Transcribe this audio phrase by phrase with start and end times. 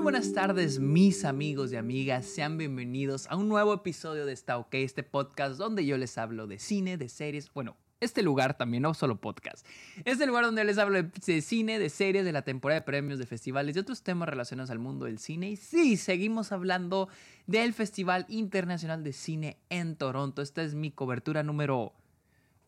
[0.00, 2.24] Muy buenas tardes, mis amigos y amigas.
[2.24, 6.46] Sean bienvenidos a un nuevo episodio de Está OK, este podcast donde yo les hablo
[6.46, 9.66] de cine, de series, bueno, este lugar también, no solo podcast.
[10.06, 13.26] Este lugar donde les hablo de cine, de series, de la temporada de premios, de
[13.26, 15.50] festivales y otros temas relacionados al mundo del cine.
[15.50, 17.10] Y sí, seguimos hablando
[17.46, 20.40] del Festival Internacional de Cine en Toronto.
[20.40, 21.92] Esta es mi cobertura número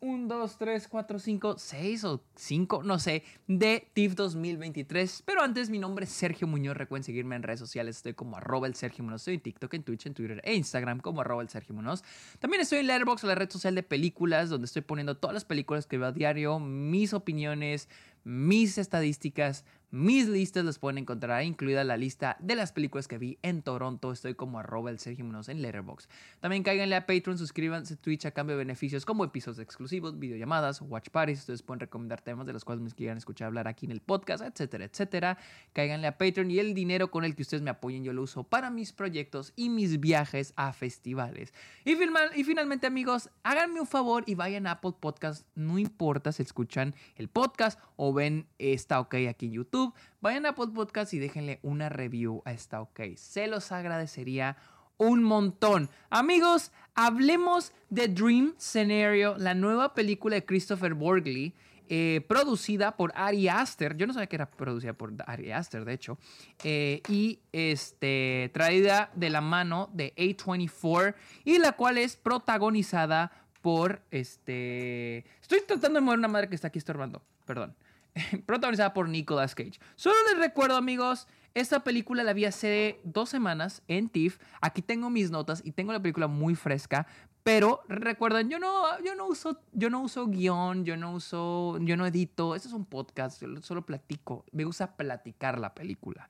[0.03, 5.23] 1, 2, 3, 4, 5, 6 o 5, no sé, de TIFF 2023.
[5.25, 6.77] Pero antes, mi nombre es Sergio Muñoz.
[6.77, 7.99] Recuerden seguirme en redes sociales.
[7.99, 9.21] Estoy como arroba el Sergio Muñoz.
[9.21, 12.03] Estoy en TikTok, en Twitch, en Twitter e Instagram como arroba el Sergio Muñoz.
[12.41, 15.86] También estoy en Letterboxd, la red social de películas, donde estoy poniendo todas las películas
[15.86, 17.89] que veo a diario, mis opiniones,
[18.25, 23.39] mis estadísticas, mis listas las pueden encontrar, incluida la lista de las películas que vi
[23.43, 24.11] en Toronto.
[24.11, 26.08] Estoy como arroba el Sergio Munoz en Letterboxd.
[26.40, 30.80] También cáiganle a Patreon, suscríbanse a Twitch a cambio de beneficios como episodios exclusivos, videollamadas,
[30.80, 31.40] watch parties.
[31.40, 34.42] Ustedes pueden recomendar temas de los cuales me quieran escuchar hablar aquí en el podcast,
[34.42, 35.36] etcétera, etcétera.
[35.75, 38.44] Cáiganle a Patreon y el dinero con el que ustedes me apoyen yo lo uso
[38.44, 41.52] para mis proyectos y mis viajes a festivales.
[41.84, 45.47] Y, y finalmente, amigos, háganme un favor y vayan a Apple Podcast.
[45.54, 50.50] No importa si escuchan el podcast o ven Está OK aquí en YouTube vayan a
[50.50, 53.00] Apple Podcast y déjenle una review a esta OK.
[53.16, 54.56] Se los agradecería
[54.96, 55.91] un montón.
[56.10, 61.54] Amigos, hablemos de Dream Scenario, la nueva película de Christopher Borgley.
[61.94, 63.96] Eh, producida por Ari Aster.
[63.96, 66.16] Yo no sabía que era producida por Ari Aster, de hecho.
[66.64, 74.00] Eh, y este, traída de la mano de A24 y la cual es protagonizada por
[74.10, 75.26] este...
[75.42, 77.20] Estoy tratando de mover una madre que está aquí estorbando.
[77.44, 77.74] Perdón.
[78.46, 79.78] protagonizada por Nicolas Cage.
[79.96, 84.38] Solo les recuerdo, amigos, esta película la vi hace dos semanas en TIFF.
[84.60, 87.06] Aquí tengo mis notas y tengo la película muy fresca.
[87.42, 91.96] Pero recuerden, yo no, yo no uso, yo no uso guion, yo no uso, yo
[91.96, 92.54] no edito.
[92.54, 94.44] Esto es un podcast, yo solo platico.
[94.52, 96.28] Me gusta platicar la película.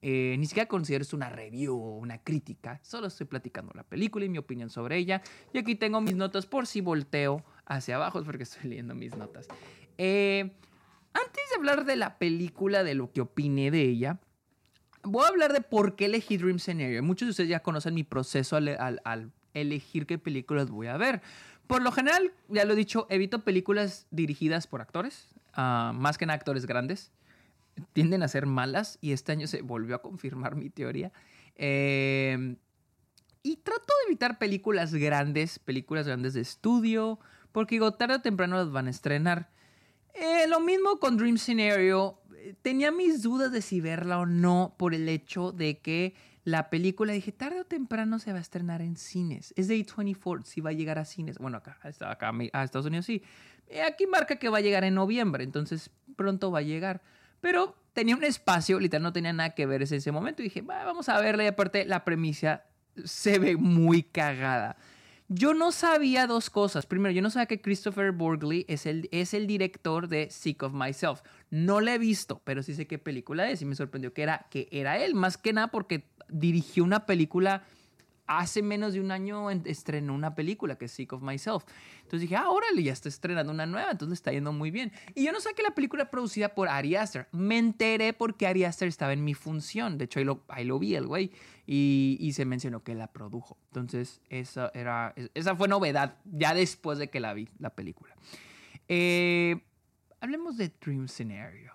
[0.00, 2.80] Eh, ni siquiera considero esto una review o una crítica.
[2.82, 5.20] Solo estoy platicando la película y mi opinión sobre ella.
[5.52, 9.46] Y aquí tengo mis notas por si volteo hacia abajo, porque estoy leyendo mis notas.
[9.98, 10.50] Eh,
[11.14, 14.18] antes de hablar de la película, de lo que opiné de ella,
[15.02, 17.02] voy a hablar de por qué elegí Dream Scenario.
[17.02, 21.22] Muchos de ustedes ya conocen mi proceso al, elegir qué películas voy a ver.
[21.66, 26.24] Por lo general, ya lo he dicho, evito películas dirigidas por actores, ah, más que
[26.24, 27.12] en actores grandes.
[27.92, 31.12] Tienden a ser malas y este año se volvió a confirmar mi teoría.
[31.56, 32.56] Eh,
[33.42, 37.18] y trato de evitar películas grandes, películas grandes de estudio,
[37.52, 39.50] porque digo, tarde o temprano las van a estrenar.
[40.14, 42.20] Eh, lo mismo con Dream Scenario.
[42.62, 46.14] Tenía mis dudas de si verla o no por el hecho de que
[46.44, 49.54] la película, dije, tarde o temprano se va a estrenar en cines.
[49.56, 51.38] Es de A24, si va a llegar a cines.
[51.38, 53.22] Bueno, acá, acá a Estados Unidos sí.
[53.66, 57.02] Eh, aquí marca que va a llegar en noviembre, entonces pronto va a llegar.
[57.40, 60.42] Pero tenía un espacio, literal, no tenía nada que ver en ese momento.
[60.42, 61.44] Y dije, vamos a verla.
[61.44, 62.64] Y aparte, la premisa
[63.04, 64.76] se ve muy cagada.
[65.28, 66.84] Yo no sabía dos cosas.
[66.86, 70.74] Primero, yo no sabía que Christopher Borgley es el, es el director de Sick of
[70.74, 71.22] Myself.
[71.50, 74.46] No la he visto, pero sí sé qué película es y me sorprendió que era,
[74.50, 75.14] que era él.
[75.14, 77.64] Más que nada porque dirigió una película
[78.26, 81.64] hace menos de un año estrenó una película que es Sick of Myself.
[81.96, 84.92] Entonces dije, ah, órale, ya está estrenando una nueva, entonces está yendo muy bien.
[85.14, 87.28] Y yo no sé que la película producida por Ari Aster.
[87.32, 89.98] Me enteré porque Ari Aster estaba en mi función.
[89.98, 91.32] De hecho, ahí lo, ahí lo vi el güey.
[91.66, 93.56] Y, y, se mencionó que la produjo.
[93.68, 98.14] Entonces, esa, era, esa fue novedad ya después de que la vi, la película.
[98.86, 99.62] Eh,
[100.20, 101.72] hablemos de Dream Scenario.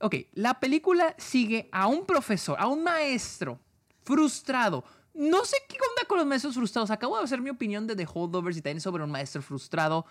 [0.00, 3.60] Ok, la película sigue a un profesor, a un maestro
[4.02, 4.84] frustrado
[5.14, 6.90] no sé qué onda con los maestros frustrados.
[6.90, 10.06] Acabo de hacer mi opinión de The Holdovers y también sobre un maestro frustrado.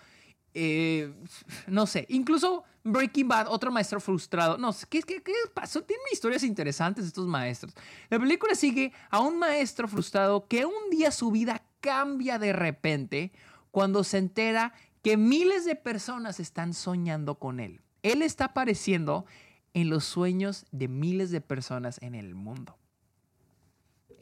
[0.54, 1.12] Eh,
[1.66, 4.58] no sé, incluso Breaking Bad, otro maestro frustrado.
[4.58, 5.82] No sé, ¿qué, qué, qué pasó?
[5.82, 7.74] Tienen historias interesantes estos maestros.
[8.10, 13.32] La película sigue a un maestro frustrado que un día su vida cambia de repente
[13.70, 17.80] cuando se entera que miles de personas están soñando con él.
[18.02, 19.26] Él está apareciendo
[19.74, 22.76] en los sueños de miles de personas en el mundo.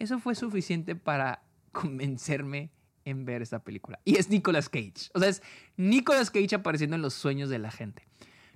[0.00, 2.72] Eso fue suficiente para convencerme
[3.04, 4.00] en ver esta película.
[4.04, 5.10] Y es Nicolas Cage.
[5.14, 5.42] O sea, es
[5.76, 8.06] Nicolas Cage apareciendo en los sueños de la gente.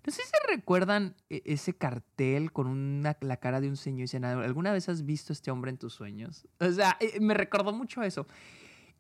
[0.06, 4.28] No sé si recuerdan e-, ese cartel con una, la cara de un señor diciendo,
[4.28, 6.46] ¿alguna vez has visto este hombre en tus sueños?
[6.60, 8.26] O sea, eh, me recordó mucho eso.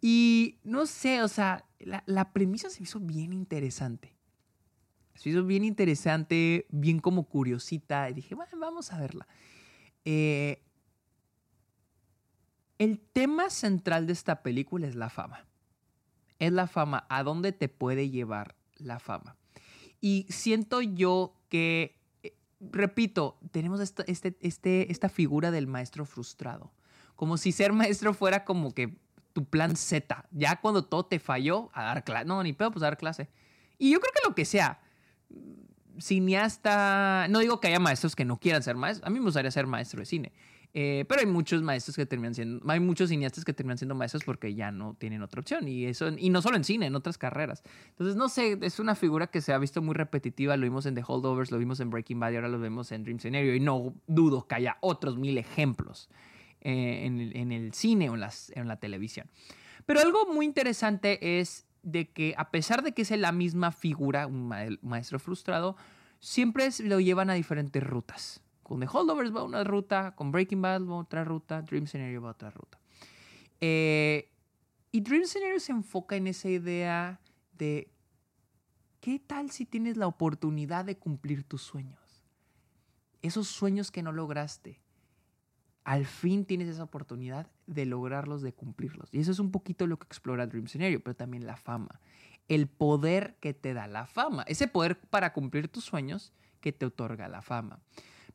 [0.00, 4.14] Y no sé, o sea, la, la premisa se hizo bien interesante.
[5.14, 8.10] Se hizo bien interesante, bien como curiosita.
[8.10, 9.26] Y dije, bueno, vamos a verla.
[10.04, 10.63] Eh,
[12.78, 15.46] el tema central de esta película es la fama.
[16.38, 19.36] Es la fama, a dónde te puede llevar la fama.
[20.00, 26.72] Y siento yo que eh, repito, tenemos esta, este, este, esta figura del maestro frustrado.
[27.16, 28.98] Como si ser maestro fuera como que
[29.32, 30.26] tu plan Z.
[30.32, 32.24] Ya cuando todo te falló, a dar clase.
[32.24, 33.28] No, ni pedo, pues a dar clase.
[33.78, 34.80] Y yo creo que lo que sea,
[35.98, 39.50] cineasta, no digo que haya maestros que no quieran ser maestros, a mí me gustaría
[39.50, 40.32] ser maestro de cine,
[40.76, 44.24] eh, pero hay muchos maestros que terminan siendo, hay muchos cineastas que terminan siendo maestros
[44.24, 47.16] porque ya no tienen otra opción y eso, y no solo en cine, en otras
[47.16, 47.62] carreras.
[47.90, 50.96] Entonces, no sé, es una figura que se ha visto muy repetitiva, lo vimos en
[50.96, 53.60] The Holdovers, lo vimos en Breaking Bad y ahora lo vemos en Dream Scenario y
[53.60, 56.10] no dudo que haya otros mil ejemplos
[56.60, 59.28] eh, en, el, en, el, cine o en, las, en la televisión.
[59.86, 64.26] Pero algo muy interesante es de que a pesar de que es la misma figura,
[64.26, 64.48] un
[64.82, 65.76] maestro frustrado,
[66.18, 68.43] siempre lo llevan a diferentes rutas.
[68.64, 72.30] Con The Holdovers va una ruta, con Breaking Bad va otra ruta, Dream Scenario va
[72.30, 72.80] otra ruta.
[73.60, 74.30] Eh,
[74.90, 77.20] y Dream Scenario se enfoca en esa idea
[77.52, 77.92] de
[79.00, 82.24] ¿qué tal si tienes la oportunidad de cumplir tus sueños?
[83.20, 84.80] Esos sueños que no lograste.
[85.84, 89.12] Al fin tienes esa oportunidad de lograrlos, de cumplirlos.
[89.12, 92.00] Y eso es un poquito lo que explora Dream Scenario, pero también la fama.
[92.48, 94.44] El poder que te da la fama.
[94.44, 96.32] Ese poder para cumplir tus sueños
[96.62, 97.80] que te otorga la fama.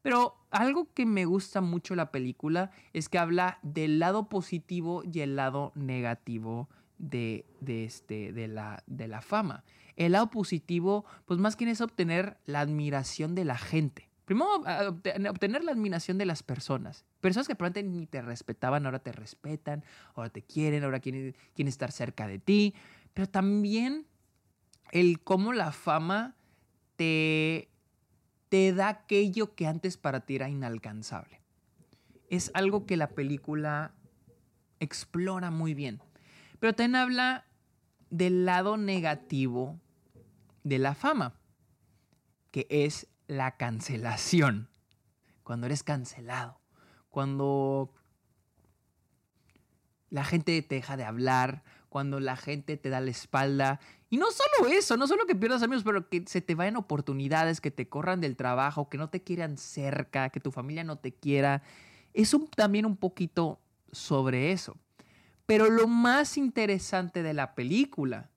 [0.01, 5.19] Pero algo que me gusta mucho la película es que habla del lado positivo y
[5.19, 9.63] el lado negativo de, este, de, la, de la fama.
[9.95, 14.09] El lado positivo, pues más que es obtener la admiración de la gente.
[14.25, 14.63] Primero,
[15.29, 17.03] obtener la admiración de las personas.
[17.19, 21.67] Personas que probablemente ni te respetaban, ahora te respetan, ahora te quieren, ahora quieren, quieren
[21.67, 22.75] estar cerca de ti.
[23.13, 24.05] Pero también
[24.91, 26.35] el cómo la fama
[26.95, 27.69] te
[28.49, 31.41] te da aquello que antes para ti era inalcanzable.
[32.29, 33.93] Es algo que la película
[34.79, 36.01] explora muy bien.
[36.59, 37.45] Pero también habla
[38.09, 39.79] del lado negativo
[40.63, 41.35] de la fama,
[42.51, 44.69] que es la cancelación.
[45.43, 46.59] Cuando eres cancelado,
[47.09, 47.93] cuando
[50.09, 53.79] la gente te deja de hablar, cuando la gente te da la espalda.
[54.09, 57.61] Y no solo eso, no solo que pierdas amigos, pero que se te vayan oportunidades,
[57.61, 61.13] que te corran del trabajo, que no te quieran cerca, que tu familia no te
[61.13, 61.61] quiera.
[62.13, 63.59] Es también un poquito
[63.91, 64.77] sobre eso.
[65.45, 68.29] Pero lo más interesante de la película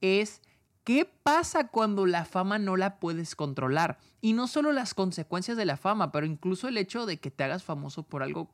[0.00, 0.40] es
[0.84, 3.98] qué pasa cuando la fama no la puedes controlar.
[4.20, 7.44] Y no solo las consecuencias de la fama, pero incluso el hecho de que te
[7.44, 8.50] hagas famoso por algo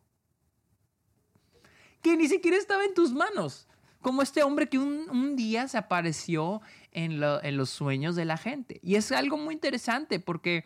[2.03, 3.67] que ni siquiera estaba en tus manos.
[4.03, 6.61] Como este hombre que un, día se apareció
[6.91, 8.81] en, los sueños de la gente.
[8.83, 10.65] Y es algo muy interesante porque,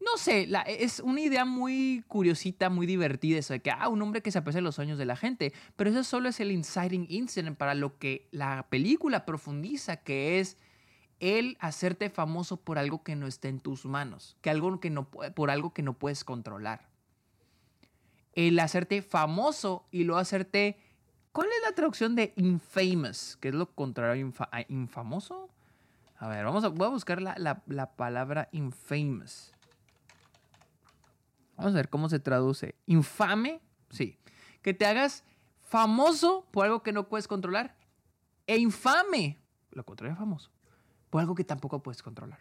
[0.00, 4.22] no sé, es una idea muy curiosita, muy divertida, eso de que, ah, un hombre
[4.22, 5.52] que se aparece en los sueños de la gente.
[5.76, 10.56] Pero eso solo es el inciting incident para lo que la película profundiza, que es
[11.20, 15.10] el hacerte famoso por algo que no está en tus manos, que algo que no,
[15.10, 16.88] por algo que no puedes controlar.
[18.32, 20.78] El hacerte famoso y luego hacerte
[21.34, 23.36] ¿Cuál es la traducción de infamous?
[23.40, 25.50] Que es lo contrario a infamoso.
[26.16, 29.52] A ver, vamos a, voy a buscar la, palabra infamous.
[31.56, 32.76] Vamos a ver cómo se traduce.
[32.86, 33.60] Infame,
[33.90, 34.16] sí.
[34.62, 35.24] Que te hagas
[35.60, 37.74] famoso por algo que no puedes controlar.
[38.46, 39.40] E infame,
[39.72, 40.52] lo contrario a famoso,
[41.10, 42.38] por algo que tampoco puedes controlar.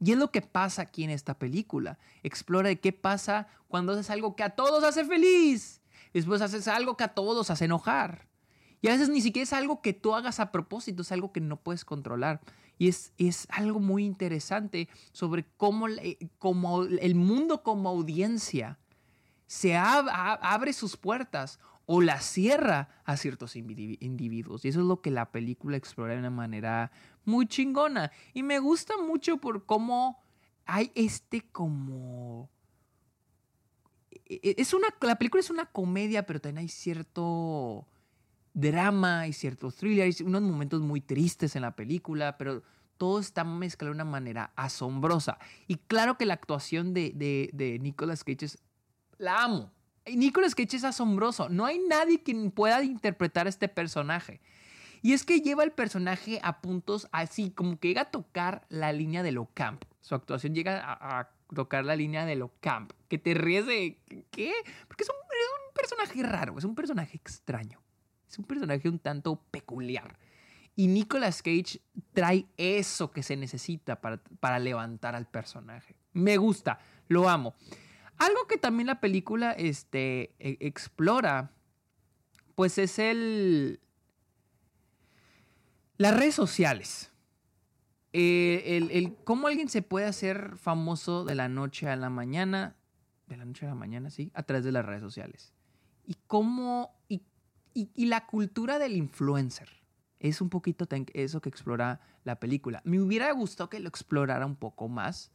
[0.00, 1.96] Y es lo que pasa aquí en esta película.
[2.24, 5.79] Explora de qué pasa cuando haces algo que a todos hace feliz
[6.12, 8.26] Después haces algo que a todos hace enojar.
[8.82, 11.40] Y a veces ni siquiera es algo que tú hagas a propósito, es algo que
[11.40, 12.40] no puedes controlar.
[12.78, 18.78] Y es, es algo muy interesante sobre cómo, el mundo como audiencia
[19.46, 24.64] se abre sus puertas o las cierra a ciertos individuos.
[24.64, 26.92] Y eso es lo que la película explora de una manera
[27.24, 28.12] muy chingona.
[28.32, 30.22] Y me gusta mucho por cómo
[30.66, 32.48] hay este como
[34.30, 37.86] es una, la película es una comedia, pero también hay cierto
[38.52, 42.62] drama y cierto thriller, hay unos momentos muy tristes en la película, pero
[42.96, 45.38] todo está mezclado de una manera asombrosa.
[45.66, 48.58] Y claro que la actuación de, de, de Nicolas Cage es,
[49.18, 49.72] la amo.
[50.06, 51.48] Nicolas Cage es asombroso.
[51.48, 54.40] No hay nadie quien pueda interpretar este personaje.
[55.02, 58.92] Y es que lleva el personaje a puntos así, como que llega a tocar la
[58.92, 59.84] línea de lo camp.
[60.02, 62.92] Su actuación llega a tocar la línea de lo camp.
[63.08, 63.98] Que te ríes de.
[64.30, 64.52] ¿Qué?
[64.86, 65.16] Porque es un,
[65.74, 67.80] personaje raro, es un personaje extraño.
[68.28, 70.18] Es un personaje un tanto peculiar.
[70.76, 71.80] Y Nicolas Cage
[72.12, 75.96] trae eso que se necesita para, para levantar al personaje.
[76.12, 76.78] Me gusta,
[77.08, 77.54] lo amo.
[78.18, 81.52] Algo que también la película este, e, explora,
[82.54, 83.80] pues es el.
[85.96, 87.10] Las redes sociales.
[88.12, 92.76] Eh, el, el, cómo alguien se puede hacer famoso de la noche a la mañana,
[93.28, 95.54] de la noche a la mañana, sí, a través de las redes sociales.
[96.04, 97.22] Y cómo, y,
[97.72, 99.68] y, la cultura del influencer.
[100.18, 102.82] Es un poquito eso que explora la película.
[102.84, 105.30] Me hubiera gustado que lo explorara un poco más,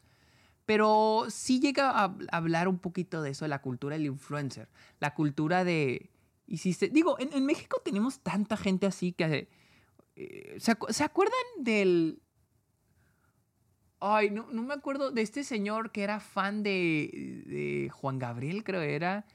[0.66, 4.70] pero sí llega a hablar un poquito de eso, de la cultura del influencer.
[5.00, 6.12] La cultura de...
[6.48, 9.50] Hiciste, digo, en, en México tenemos tanta gente así que...
[10.18, 12.22] Eh, ¿se, ¿se, acuerdan del,
[14.08, 18.82] Ay, no, me acuerdo de este señor que era fan de, de Juan Gabriel, creo
[18.82, 19.26] era.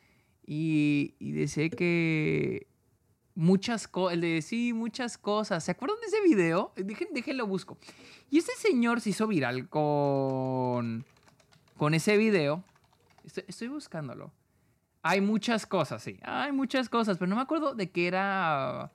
[0.47, 2.69] Y, y decía que
[3.35, 5.65] muchas cosas, sí, muchas cosas.
[5.65, 6.73] ¿Se acuerdan de ese video?
[6.77, 7.79] Dejen, déjenlo busco.
[8.31, 11.05] Y este señor se hizo viral con,
[11.77, 12.63] con ese video.
[13.25, 14.31] Estoy, estoy buscándolo.
[15.03, 16.21] Hay muchas cosas, sí.
[16.23, 18.93] Hay muchas cosas, pero no me acuerdo de que era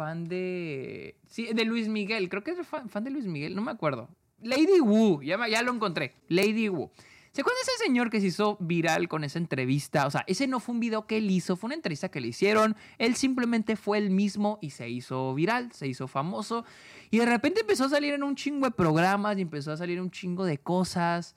[0.00, 1.14] fan de.
[1.26, 2.30] Sí, de Luis Miguel.
[2.30, 4.08] Creo que es fan, de Luis Miguel, no me acuerdo.
[4.40, 6.14] Lady Wu, ya, ya lo encontré.
[6.28, 6.90] Lady Wu.
[7.32, 10.06] ¿Se acuerdan de ese señor que se hizo viral con esa entrevista?
[10.06, 12.28] O sea, ese no fue un video que él hizo, fue una entrevista que le
[12.28, 12.76] hicieron.
[12.96, 16.64] Él simplemente fue el mismo y se hizo viral, se hizo famoso.
[17.10, 19.98] Y de repente empezó a salir en un chingo de programas y empezó a salir
[19.98, 21.36] en un chingo de cosas.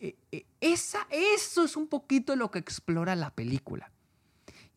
[0.00, 3.90] E, e, esa, eso es un poquito lo que explora la película.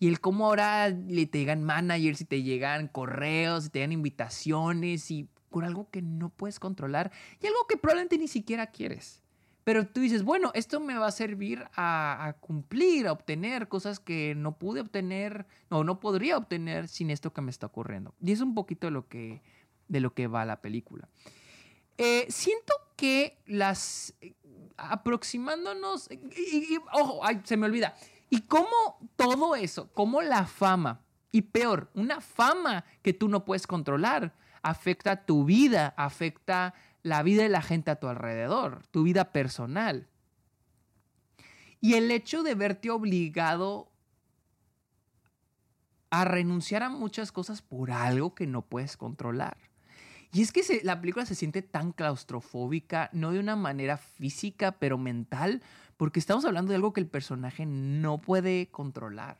[0.01, 3.91] Y el cómo ahora le te llegan managers y te llegan correos y te llegan
[3.91, 9.21] invitaciones y por algo que no puedes controlar y algo que probablemente ni siquiera quieres.
[9.63, 14.33] Pero tú dices, bueno, esto me va a servir a, cumplir, a obtener cosas que
[14.33, 18.15] no pude obtener, no, no podría obtener sin esto que me está ocurriendo.
[18.19, 19.43] Y es un poquito de lo que,
[19.87, 21.07] de lo que va la película.
[21.99, 24.15] Eh, siento que las,
[24.77, 27.93] aproximándonos, y, ojo, ay, se me olvida,
[28.31, 31.01] y cómo todo eso, cómo la fama,
[31.33, 34.33] y peor, una fama que tú no puedes controlar,
[34.63, 36.73] afecta tu vida, afecta
[37.03, 40.07] la vida de la gente a tu alrededor, tu vida personal.
[41.81, 43.91] Y el hecho de verte obligado
[46.09, 49.57] a renunciar a muchas cosas por algo que no puedes controlar.
[50.31, 54.97] Y es que la película se siente tan claustrofóbica, no de una manera física, pero
[54.97, 55.61] mental,
[56.01, 59.37] porque estamos hablando de algo que el personaje no puede controlar.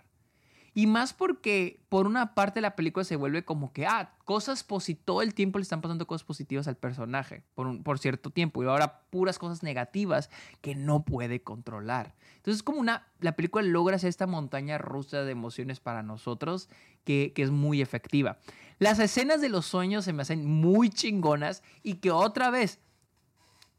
[0.75, 5.05] Y más porque, por una parte, la película se vuelve como que, ah, cosas positivas,
[5.05, 8.61] todo el tiempo le están pasando cosas positivas al personaje por, por cierto tiempo.
[8.61, 10.29] Y ahora puras cosas negativas
[10.61, 12.13] que no puede controlar.
[12.35, 16.69] Entonces, es como una, la película logra hacer esta montaña rusa de emociones para nosotros
[17.05, 18.37] que, que es muy efectiva.
[18.77, 22.79] Las escenas de los sueños se me hacen muy chingonas y que otra vez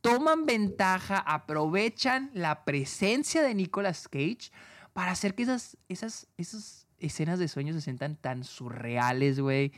[0.02, 4.50] toman ventaja, aprovechan la presencia de Nicolas Cage
[4.92, 9.72] para hacer que esas, esas, esas escenas de sueños se sientan tan surreales, güey,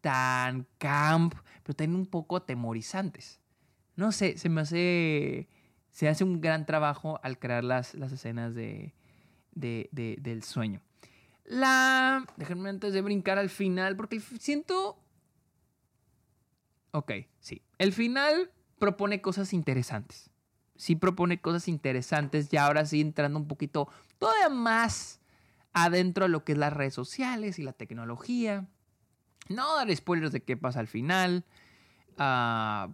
[0.00, 3.40] tan camp, pero también un poco atemorizantes.
[3.96, 5.48] No sé, se me hace,
[5.90, 8.92] se hace un gran trabajo al crear las, las escenas de,
[9.52, 9.88] de,
[10.20, 10.82] del sueño.
[11.44, 14.98] La, déjenme antes de brincar al final, porque siento...
[16.92, 17.62] Ok, sí.
[17.78, 20.30] El final propone cosas interesantes.
[20.74, 25.20] Sí propone cosas interesantes, ya ahora sí entrando un poquito todavía más
[25.72, 28.66] adentro de lo que es las redes sociales y la tecnología.
[29.48, 31.44] No dar spoilers de qué pasa al final.
[32.18, 32.92] Uh,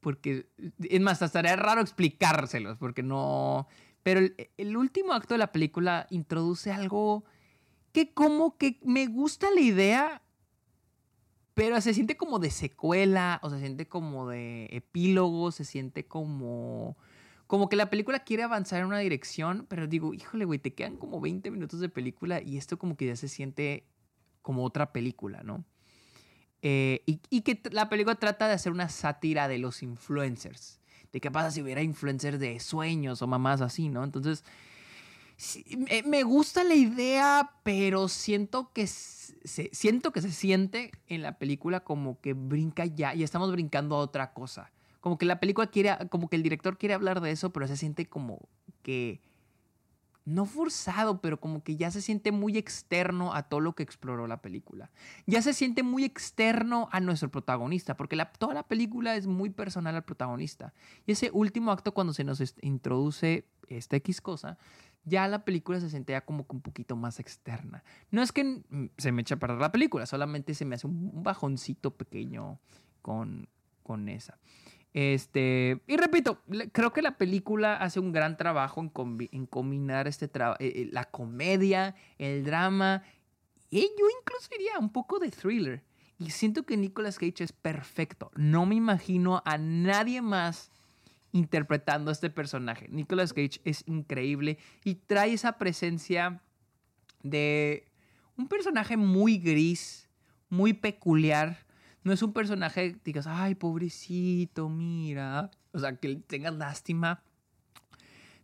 [0.00, 3.66] porque, es más, hasta estaría raro explicárselos, porque no...
[4.02, 4.20] Pero
[4.58, 7.24] el, último acto de la película introduce algo
[7.92, 10.22] que como que me gusta la idea,
[11.54, 16.96] pero se siente como de secuela, o se siente como de epílogo, se siente como...
[17.46, 20.96] Como que la película quiere avanzar en una dirección, pero digo, híjole, güey, te quedan
[20.96, 23.86] como 20 minutos de película y esto como que ya se siente
[24.40, 25.64] como otra película, ¿no?
[26.62, 30.80] Eh, y, y, que la película trata de hacer una sátira de los influencers.
[31.12, 34.02] De qué pasa si hubiera influencers de sueños o mamás así, ¿no?
[34.02, 34.42] Entonces,
[36.04, 41.80] me gusta la idea, pero siento que se, siento que se siente en la película
[41.80, 44.70] como que brinca ya y estamos brincando a otra cosa.
[45.00, 47.76] Como que la película quiere, como que el director quiere hablar de eso, pero se
[47.76, 48.48] siente como
[48.82, 49.20] que
[50.24, 54.26] no forzado, pero como que ya se siente muy externo a todo lo que exploró
[54.26, 54.90] la película.
[55.26, 59.50] Ya se siente muy externo a nuestro protagonista, porque la, toda la película es muy
[59.50, 60.72] personal al protagonista.
[61.06, 64.56] Y ese último acto cuando se nos introduce esta X cosa,
[65.04, 67.84] ya la película se sentía como que un poquito más externa.
[68.10, 68.62] No es que
[68.98, 72.58] se me eche a la película, solamente se me hace un bajoncito pequeño
[73.02, 73.48] con,
[73.82, 74.38] con esa.
[74.94, 76.40] Este, y repito,
[76.72, 81.96] creo que la película hace un gran trabajo en, combinar este eh, eh, la comedia,
[82.16, 83.02] el drama,
[83.70, 85.82] y yo incluso diría un poco de thriller.
[86.16, 88.30] Y siento que Nicolas Cage es perfecto.
[88.36, 90.70] No me imagino a nadie más
[91.34, 92.86] interpretando a este personaje.
[92.90, 96.40] Nicolas Cage es increíble y trae esa presencia
[97.24, 97.88] de
[98.36, 100.08] un personaje muy gris,
[100.48, 101.66] muy peculiar.
[102.04, 105.50] No es un personaje que digas, ay, pobrecito, mira.
[105.72, 107.20] O sea, que tengas lástima.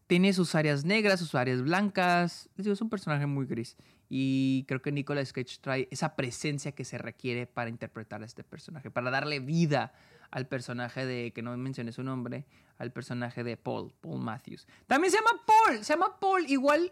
[0.08, 2.50] Tiene sus áreas negras, sus áreas blancas.
[2.56, 3.76] Es un personaje muy gris.
[4.08, 8.42] Y creo que Nicolas Cage trae esa presencia que se requiere para interpretar a este
[8.42, 9.92] personaje, para darle vida
[10.32, 12.46] al personaje de, que no mencioné su nombre,
[12.80, 14.66] al personaje de Paul, Paul Matthews.
[14.86, 16.90] También se llama Paul, se llama Paul igual,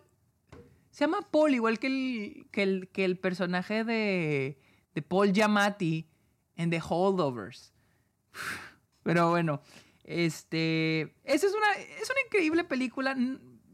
[0.91, 4.59] se llama Paul igual que el, que el, que el personaje de,
[4.95, 6.07] de Paul Giamatti
[6.57, 7.73] en The Holdovers.
[9.03, 9.63] Pero bueno,
[10.05, 13.17] este, esa es una, es una increíble película.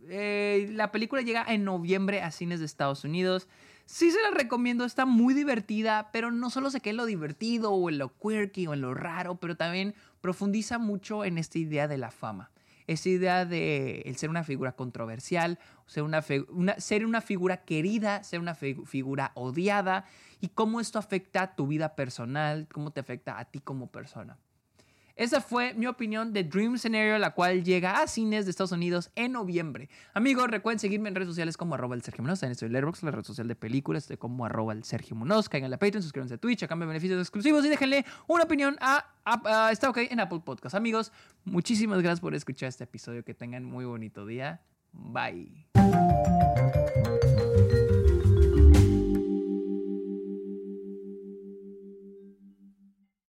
[0.09, 3.49] Eh, la película llega en noviembre a cines de Estados Unidos.
[3.87, 7.73] Sí se la recomiendo, está muy divertida, pero no solo se queda en lo divertido
[7.73, 11.87] o en lo quirky o en lo raro, pero también profundiza mucho en esta idea
[11.87, 12.51] de la fama.
[12.87, 18.41] Esta idea de el ser una figura controversial, ser una, ser una figura querida, ser
[18.41, 20.07] una figura odiada
[20.41, 24.39] y cómo esto afecta a tu vida personal, cómo te afecta a ti como persona.
[25.17, 29.11] Esa fue mi opinión de Dream Scenario, la cual llega a cines de Estados Unidos
[29.15, 29.89] en noviembre.
[30.13, 32.43] Amigos, recuerden seguirme en redes sociales como arroba el Sergio Munoz.
[32.43, 35.49] En estoy Letterboxd, la red social de películas, estoy como arroba el Sergio Munoz.
[35.49, 38.77] Caigan la Patreon, suscríbanse a Twitch, a cambio de beneficios exclusivos y déjenle una opinión
[38.81, 39.11] a,
[39.71, 40.75] Está OK en Apple Podcast.
[40.75, 41.13] Amigos,
[41.45, 43.25] muchísimas gracias por escuchar este episodio.
[43.25, 44.61] Que tengan muy bonito día.
[44.93, 45.67] Bye.